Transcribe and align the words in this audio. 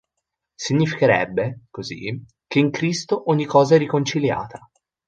Significherebbe, 0.55 1.65
così, 1.69 2.25
che 2.47 2.57
in 2.57 2.71
Cristo 2.71 3.29
ogni 3.29 3.45
cosa 3.45 3.75
è 3.75 3.77
riconciliata. 3.77 4.67